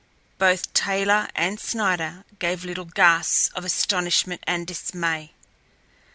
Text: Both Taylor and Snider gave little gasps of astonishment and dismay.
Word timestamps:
Both 0.39 0.73
Taylor 0.73 1.29
and 1.35 1.59
Snider 1.59 2.25
gave 2.39 2.65
little 2.65 2.85
gasps 2.85 3.49
of 3.49 3.63
astonishment 3.63 4.43
and 4.47 4.65
dismay. 4.65 5.33